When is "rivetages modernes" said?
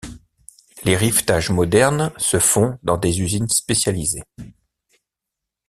0.97-2.11